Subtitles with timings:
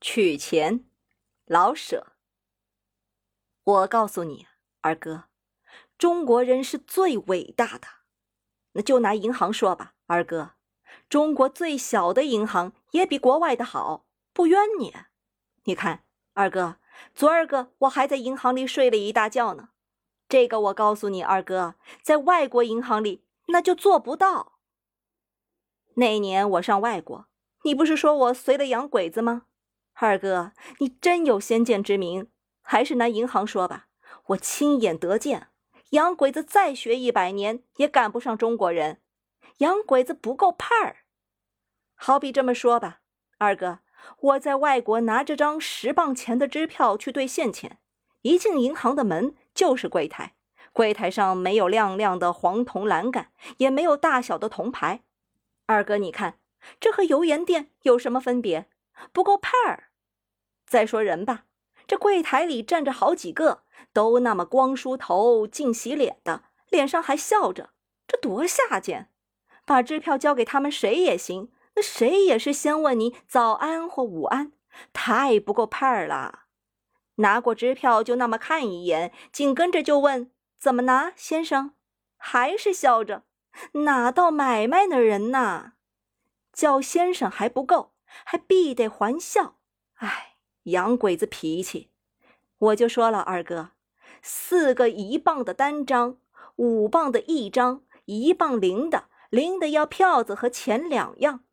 [0.00, 0.86] 取钱，
[1.44, 2.14] 老舍。
[3.62, 4.46] 我告诉你，
[4.80, 5.24] 二哥，
[5.98, 7.86] 中国人是最伟大的。
[8.72, 10.52] 那就拿银行说吧，二哥，
[11.10, 14.94] 中国最小的银行也比国外的好，不冤你。
[15.64, 16.76] 你看，二哥，
[17.14, 19.68] 昨儿个我还在银行里睡了一大觉呢。
[20.30, 24.60] 这个我告诉你，二哥，在外国银行里那就做不到。
[25.96, 27.26] 那年我上外国，
[27.64, 29.42] 你不是说我随了洋鬼子吗？
[29.94, 32.28] 二哥，你真有先见之明，
[32.62, 33.88] 还是拿银行说吧。
[34.28, 35.48] 我亲眼得见，
[35.90, 39.00] 洋鬼子再学一百年也赶不上中国人，
[39.58, 40.98] 洋鬼子不够派儿。
[41.94, 43.00] 好比这么说吧，
[43.38, 43.80] 二哥，
[44.20, 47.78] 我在外国拿着张十磅钱的支票去兑现钱，
[48.22, 50.34] 一进银行的门就是柜台，
[50.72, 55.02] 柜台上没有亮亮的黄铜栏杆，也没有大小的铜牌。
[55.66, 56.38] 二哥，你看，
[56.80, 58.66] 这和油盐店有什么分别？
[59.12, 59.90] 不够派儿。
[60.66, 61.44] 再说人吧，
[61.86, 67.70] 这柜台里站着好几个，都那么光梳头、净洗脸的，脸上还笑着，
[68.06, 69.10] 这多下贱！
[69.64, 74.52] 把支票交给他们，谁也行，那谁也是先问你早安或午安，
[74.92, 76.44] 太不够派儿了。
[77.16, 81.74] 拿过支票就那么看一眼，紧跟着就问怎么拿，先生？
[82.16, 83.24] 还是笑着，
[83.84, 85.72] 哪到买卖的人呐？
[86.52, 87.92] 叫先生还不够，
[88.24, 89.56] 还必得还笑。
[89.94, 90.26] 哎。
[90.64, 91.88] 洋鬼子脾气，
[92.58, 93.70] 我就说了，二哥，
[94.20, 96.18] 四个一磅的单张，
[96.56, 101.44] 五磅的一张，一磅零的，零的要票子和钱两样。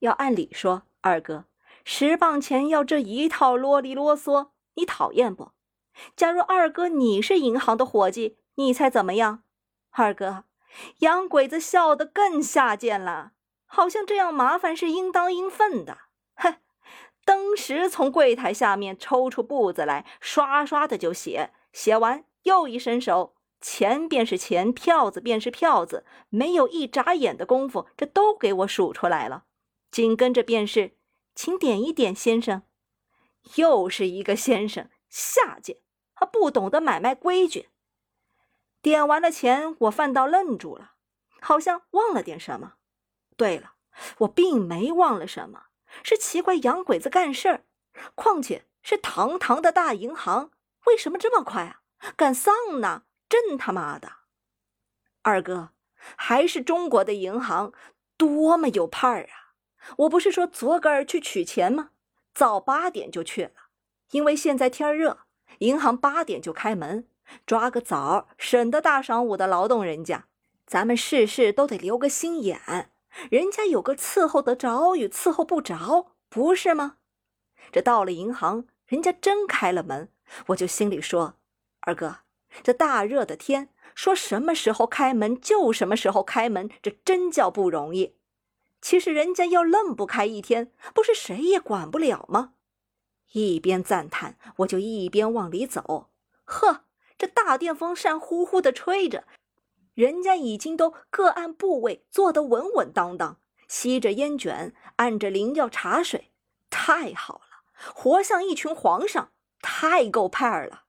[0.00, 1.46] 要按理说，二哥，
[1.84, 5.52] 十磅钱要这一套啰里啰嗦，你讨厌不？
[6.14, 9.42] 假如二哥你是银行的伙计，你猜怎么样？
[9.92, 10.44] 二哥，
[10.98, 13.32] 洋鬼子笑得更下贱了，
[13.68, 15.98] 好像这样麻烦是应当应分的。
[16.34, 16.56] 哼！
[17.24, 21.52] 登时从柜台下面抽出簿子来，刷刷的就写。
[21.74, 29.44] 写完又一伸手，钱便是钱，票子便是票子，没有一眨眼的功夫，这都给我数出来了。
[29.90, 30.96] 紧跟着便是，
[31.34, 32.62] 请点一点，先生。
[33.56, 35.76] 又是一个先生，下贱，
[36.14, 37.68] 还不懂得买卖规矩。
[38.80, 40.92] 点完了钱，我反倒愣住了，
[41.42, 42.74] 好像忘了点什么。
[43.38, 43.72] 对了，
[44.18, 45.66] 我并没忘了什么。
[46.02, 47.64] 是奇怪洋鬼子干事儿，
[48.14, 50.50] 况且是堂堂的大银行，
[50.86, 51.80] 为什么这么快啊？
[52.16, 53.04] 敢丧呢？
[53.28, 54.10] 真他妈的！
[55.22, 55.70] 二哥，
[56.16, 57.72] 还是中国的银行
[58.16, 59.54] 多么有派儿啊！
[59.98, 61.90] 我不是说昨个儿去取钱吗？
[62.34, 63.52] 早八点就去了，
[64.10, 65.20] 因为现在天热，
[65.58, 67.08] 银行八点就开门，
[67.46, 70.26] 抓个早，省得大晌午的劳动人家。
[70.66, 72.90] 咱们事事都得留个心眼。
[73.30, 76.96] 人家有个伺候得着与伺候不着，不是吗？
[77.72, 80.10] 这到了银行，人家真开了门，
[80.48, 81.34] 我就心里说
[81.80, 82.20] ：“二哥，
[82.62, 88.16] 这大热的天，说什么时候开门就什么时候开门，这真叫不容易。
[88.80, 92.54] 其实人家要愣不开一天，不是谁也管不了吗？”
[93.32, 96.08] 一边赞叹，我就一边往里走。
[96.44, 96.84] 呵，
[97.18, 99.27] 这大电风扇呼呼的吹着。
[99.98, 106.30] 人家已经都各按部位坐得稳稳当当，吸着烟卷，按着灵药茶水，
[106.70, 110.84] 太好了，活像一群皇上，太够派儿了。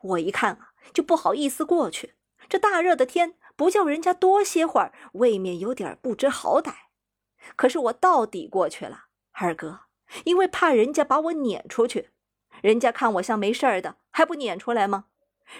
[0.00, 2.16] 我一看啊，就不好意思过去。
[2.48, 6.72] 这大热的天，不叫人家多歇会儿，未免有点不知好歹。
[7.54, 9.82] 可是我到底过去了，二哥，
[10.24, 12.10] 因为怕人家把我撵出去。
[12.60, 15.04] 人家看我像没事儿的，还不撵出来吗？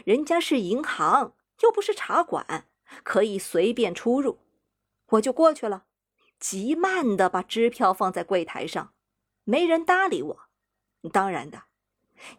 [0.04, 2.66] 人家是银行，又不是茶馆。
[3.02, 4.38] 可以随便出入，
[5.10, 5.84] 我就过去了，
[6.38, 8.92] 极慢的把支票放在柜台上，
[9.44, 10.40] 没人搭理我。
[11.12, 11.64] 当然的，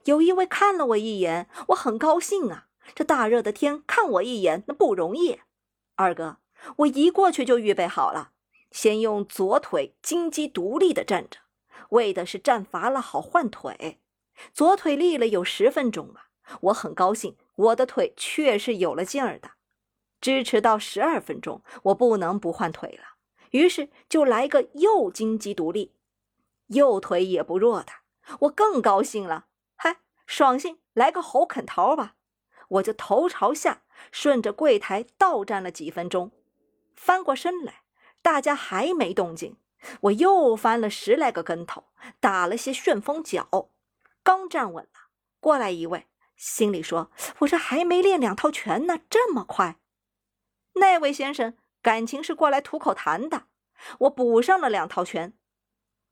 [0.05, 2.67] 有一位看了我一眼，我很高兴啊。
[2.93, 5.39] 这大热的天看我一眼，那不容易。
[5.95, 6.37] 二哥，
[6.77, 8.31] 我一过去就预备好了，
[8.71, 11.39] 先用左腿金鸡独立的站着，
[11.89, 14.01] 为的是站乏了好换腿。
[14.53, 16.29] 左腿立了有十分钟吧，
[16.61, 19.51] 我很高兴，我的腿确是有了劲儿的。
[20.23, 23.17] 支持到十二分钟，我不能不换腿了，
[23.51, 25.91] 于是就来个右金鸡独立，
[26.67, 27.91] 右腿也不弱的，
[28.39, 32.15] 我更高兴了，嗨，爽性来个猴啃桃吧，
[32.69, 33.81] 我就头朝下
[34.13, 36.31] 顺着柜台倒站了几分钟，
[36.95, 37.81] 翻过身来，
[38.21, 39.57] 大家还没动静，
[40.03, 41.83] 我又翻了十来个跟头，
[42.21, 43.71] 打了些旋风脚，
[44.23, 45.09] 刚站稳了，
[45.41, 49.79] 过来一位，心里说：“我这还没练两套拳呢，这么快。”
[50.73, 53.47] 那位先生感情是过来吐口痰的，
[53.99, 55.33] 我补上了两套拳，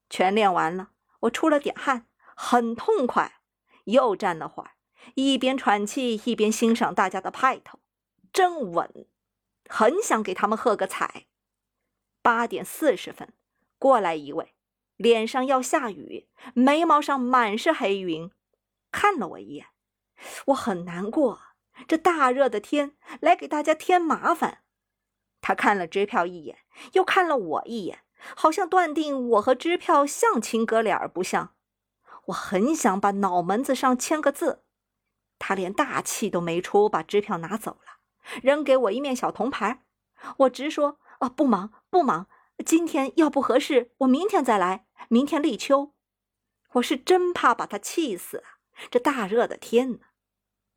[0.10, 0.92] 全练完了，
[1.22, 3.42] 我出了点汗，很痛快，
[3.86, 4.72] 又站了会儿，
[5.16, 7.80] 一边喘气一边欣赏大家的派头，
[8.32, 9.08] 真稳，
[9.68, 11.28] 很想给他们喝个彩。
[12.22, 13.34] 八点四十分，
[13.80, 14.54] 过来一位，
[14.98, 18.30] 脸上要下雨，眉毛上满是黑云，
[18.92, 19.68] 看了我一眼，
[20.48, 21.42] 我很难过，
[21.88, 24.60] 这大热的天来给大家添麻烦。
[25.42, 26.60] 他看了支票一眼，
[26.94, 28.04] 又看了我一眼。
[28.36, 31.56] 好像断定我和支票像亲哥俩不像，
[32.26, 34.64] 我很想把脑门子上签个字，
[35.40, 38.00] 他连大气都没出，把支票拿走了，
[38.44, 39.84] 扔给我一面小铜牌。
[40.38, 42.28] 我直说啊，不忙不忙，
[42.64, 45.96] 今天要不合适，我明天再来，明天立秋。
[46.74, 48.44] 我是真怕把他气死了，
[48.92, 50.00] 这大热的天呢，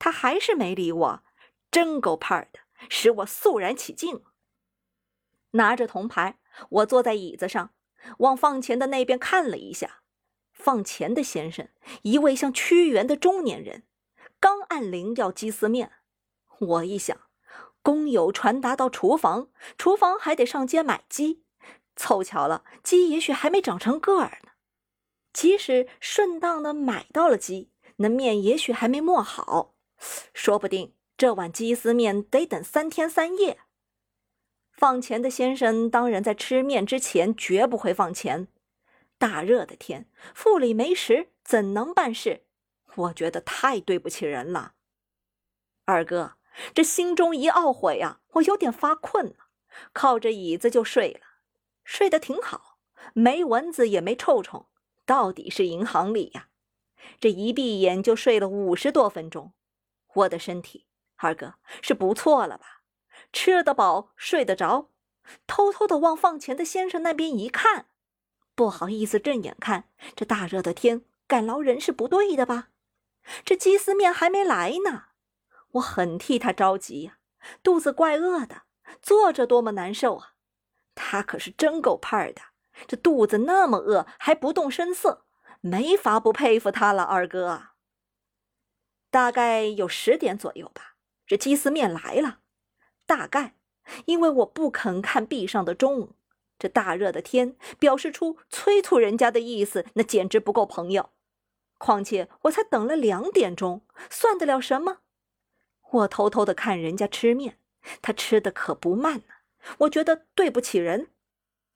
[0.05, 1.23] 他还是没理我，
[1.71, 2.61] 真够派的，
[2.91, 4.23] 使我肃然起敬。
[5.53, 6.39] 拿着铜牌。
[6.69, 7.71] 我坐在椅子上，
[8.19, 10.03] 往放钱的那边看了一下。
[10.53, 11.71] 放钱的先生，
[12.03, 13.85] 一位像屈原的中年人，
[14.39, 15.93] 刚按铃要鸡丝面。
[16.59, 17.19] 我一想，
[17.81, 19.49] 工友传达到厨房，
[19.79, 21.45] 厨房还得上街买鸡，
[21.97, 24.51] 凑巧了，鸡也许还没长成个儿呢。
[25.33, 29.74] 即使顺当的买到了鸡，那面也许还没磨好，
[30.33, 33.61] 说不定这碗鸡丝面得等三天三夜。
[34.73, 38.49] 放钱的先生当然在吃面之前绝不会放钱。
[39.17, 42.43] 大热的天，腹里没食，怎能办事？
[42.97, 44.75] 我觉得太对不起人了。
[45.85, 46.35] 二哥，
[46.75, 49.37] 这心中一懊悔呀，我有点发困了，
[49.93, 51.21] 靠着椅子就睡了，
[51.85, 52.79] 睡得挺好，
[53.15, 54.67] 没蚊子也没臭虫，
[55.07, 56.49] 到底是银行里呀。
[57.21, 59.53] 这一闭眼就睡了五十多分钟，
[60.15, 62.83] 我的身体，二哥是不错了吧？
[63.33, 64.91] 吃得饱，睡得着，
[65.47, 67.87] 偷偷的往放钱的先生那边一看，
[68.55, 72.69] 不好意思正眼看，这大热的天，赶劳人是不对的吧？
[73.45, 75.05] 这鸡丝面还没来呢，
[75.73, 77.19] 我很替他着急呀，
[77.63, 78.63] 肚子怪饿的，
[79.01, 80.35] 坐着多么难受啊！
[80.95, 82.43] 他可是真够派的，
[82.87, 85.25] 这肚子那么饿还不动声色，
[85.61, 87.03] 没法不佩服他了。
[87.03, 87.69] 二哥，
[89.15, 92.41] 大概有十点左右吧，这鸡丝面来了。
[93.07, 93.55] 大概，
[94.07, 96.17] 因为我不肯看壁上的钟，
[96.59, 101.11] 这大热的天，表示出催促人家的意思，那简直不够朋友。
[101.79, 105.03] 况且我才等了两点钟，算得了什么？
[105.93, 107.61] 我偷偷的看人家吃面，
[108.03, 109.35] 他吃的可不慢呢。
[109.79, 111.13] 我觉得对不起人，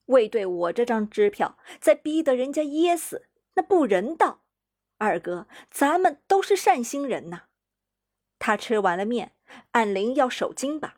[0.06, 4.40] 为对我这张支票，再逼得人家噎死，那不人道。
[4.98, 7.44] 二哥，咱们都是善心人呐。
[8.38, 9.32] 他吃完了面，
[9.70, 10.96] 按铃要守金吧。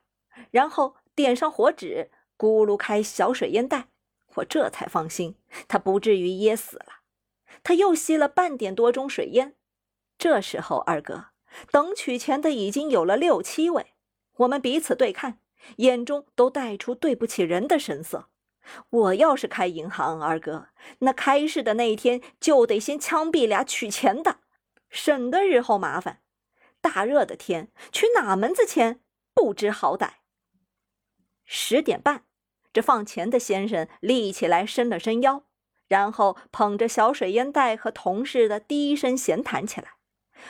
[0.50, 3.88] 然后点上火纸，咕噜开小水烟袋，
[4.36, 5.36] 我这才放心，
[5.68, 7.00] 他不至于噎死了。
[7.62, 9.54] 他又吸了半点多钟水烟。
[10.16, 11.26] 这时候，二哥
[11.70, 13.92] 等取钱的已经有了六七位，
[14.36, 15.40] 我们彼此对看，
[15.76, 18.29] 眼中都带出对不起人的神色。
[18.90, 20.68] 我要是开银行，二哥
[21.00, 24.40] 那开市的那一天就得先枪毙俩取钱的，
[24.88, 26.20] 省得日后麻烦。
[26.80, 29.00] 大热的天，取哪门子钱？
[29.34, 30.10] 不知好歹。
[31.44, 32.24] 十点半，
[32.72, 35.44] 这放钱的先生立起来，伸了伸腰，
[35.88, 39.94] 然后捧着小水烟袋和同事的低声闲谈起来。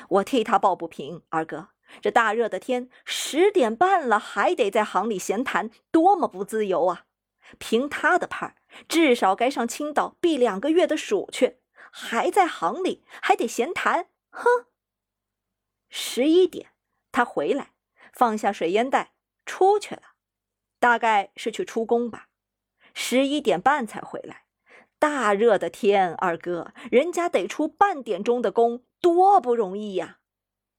[0.08, 1.70] 我替他抱不平，二哥，
[2.00, 7.06] 这大热的天，十点半了还得在行里闲谈，多么不自由啊！
[7.58, 8.56] 凭他的派，
[8.88, 11.58] 至少该上青岛避两个月的暑去，
[11.90, 14.66] 还在行里还得闲谈，哼！
[15.88, 16.70] 十一点，
[17.10, 17.72] 他回来，
[18.12, 19.14] 放下水烟袋，
[19.44, 20.02] 出去了。
[20.78, 22.28] 大概是去出工吧，
[22.94, 24.46] 十一点半才回来。
[24.98, 30.18] 大热的天，二哥，人家得出半点钟的工，多不容易呀！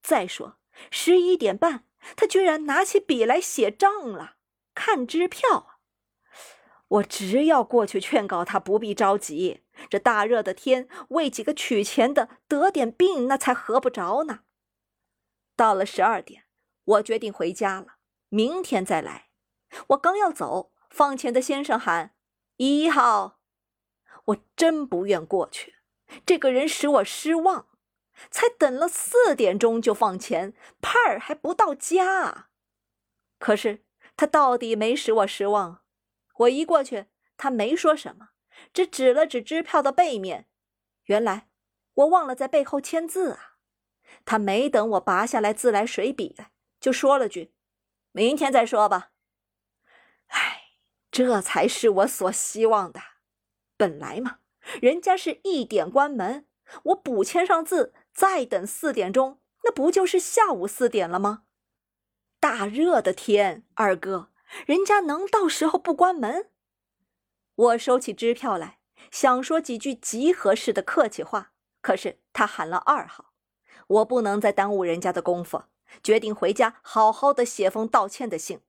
[0.00, 0.58] 再说
[0.90, 1.86] 十一点半，
[2.16, 4.36] 他居然拿起笔来写账了，
[4.74, 5.71] 看支票！
[6.92, 14.40] 我直要过去劝告他不必着急，这大热的天，为几个取钱的得点病，那才合不着呢。
[15.56, 16.44] 到了十二点，
[16.84, 17.96] 我决定回家了，
[18.28, 19.28] 明天再来。
[19.88, 22.14] 我刚要走，放钱的先生喊
[22.58, 23.38] ：“一号。”
[24.26, 25.76] 我真不愿过去，
[26.26, 27.68] 这个人使我失望。
[28.30, 32.50] 才等了四点钟就放钱，派儿还不到家。
[33.38, 33.82] 可是
[34.14, 35.81] 他到底没使我失望。
[36.42, 37.06] 我一过去，
[37.36, 38.30] 他没说什么，
[38.72, 40.48] 只指了指支票的背面。
[41.04, 41.48] 原来
[41.94, 43.56] 我忘了在背后签字啊！
[44.24, 46.36] 他没等我拔下来自来水笔，
[46.80, 47.52] 就说了句
[48.12, 49.10] ：“明天再说吧。”
[50.28, 50.62] 唉，
[51.10, 53.00] 这才是我所希望的。
[53.76, 54.38] 本来嘛，
[54.80, 56.46] 人家是一点关门，
[56.84, 61.44] 我补签上字，再等四点钟，那不就是下午四点了吗？
[62.38, 64.31] 大热的天，二哥，
[64.66, 66.48] 人家能到时候不关门？
[67.54, 68.78] 我收起支票来，
[69.10, 73.32] 想说几句极合适的客气话，可是他喊了二号，
[73.86, 75.64] 我不能再耽误人家的功夫，
[76.02, 78.60] 决定回家好好的写封道歉的信。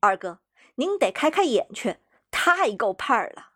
[0.00, 0.40] 二哥，
[0.76, 1.98] 您得开开眼去，
[2.30, 3.49] 太够派儿了。